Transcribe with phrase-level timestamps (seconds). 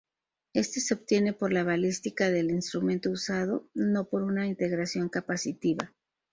[0.53, 5.93] Este se obtiene por la balística del instrumento usado, no por una integración capacitiva.